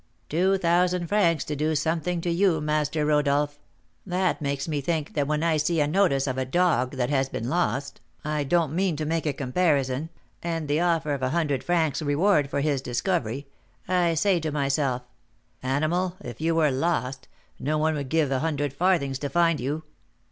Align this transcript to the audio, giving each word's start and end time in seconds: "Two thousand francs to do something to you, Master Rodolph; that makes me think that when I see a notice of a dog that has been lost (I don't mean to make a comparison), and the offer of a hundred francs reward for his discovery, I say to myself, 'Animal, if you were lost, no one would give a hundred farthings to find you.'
"Two 0.29 0.57
thousand 0.57 1.05
francs 1.05 1.43
to 1.43 1.55
do 1.55 1.75
something 1.75 2.21
to 2.21 2.29
you, 2.31 2.59
Master 2.59 3.05
Rodolph; 3.05 3.59
that 4.03 4.41
makes 4.41 4.67
me 4.67 4.81
think 4.81 5.13
that 5.13 5.27
when 5.27 5.43
I 5.43 5.57
see 5.57 5.79
a 5.79 5.85
notice 5.85 6.25
of 6.25 6.39
a 6.39 6.43
dog 6.43 6.93
that 6.95 7.11
has 7.11 7.29
been 7.29 7.51
lost 7.51 8.01
(I 8.25 8.43
don't 8.43 8.73
mean 8.75 8.95
to 8.95 9.05
make 9.05 9.27
a 9.27 9.33
comparison), 9.33 10.09
and 10.41 10.67
the 10.67 10.79
offer 10.79 11.13
of 11.13 11.21
a 11.21 11.29
hundred 11.29 11.63
francs 11.63 12.01
reward 12.01 12.49
for 12.49 12.61
his 12.61 12.81
discovery, 12.81 13.45
I 13.87 14.15
say 14.15 14.39
to 14.39 14.51
myself, 14.51 15.03
'Animal, 15.61 16.17
if 16.21 16.41
you 16.41 16.55
were 16.55 16.71
lost, 16.71 17.27
no 17.59 17.77
one 17.77 17.93
would 17.93 18.09
give 18.09 18.31
a 18.31 18.39
hundred 18.39 18.73
farthings 18.73 19.19
to 19.19 19.29
find 19.29 19.59
you.' 19.59 19.83